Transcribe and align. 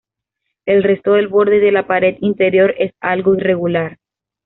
El 0.65 0.81
resto 0.81 1.11
del 1.13 1.27
borde 1.27 1.57
y 1.57 1.59
de 1.59 1.71
la 1.71 1.85
pared 1.85 2.15
interior 2.21 2.73
es 2.79 2.91
algo 3.01 3.35
irregular. 3.35 3.99